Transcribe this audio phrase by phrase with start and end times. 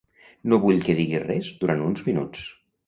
[0.53, 2.51] No vull que diguis res durant uns minuts.